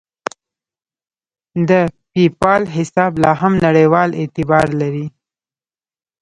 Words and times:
د 1.69 1.71
پیپال 2.11 2.63
حساب 2.75 3.11
لاهم 3.23 3.53
نړیوال 3.65 4.09
اعتبار 4.21 4.67
لري. 4.81 5.05